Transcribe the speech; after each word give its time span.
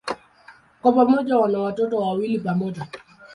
Kwa 0.81 0.91
pamoja 0.91 1.37
wana 1.37 1.59
watoto 1.59 1.97
wawili 1.97 2.39
pamoja. 2.39 2.87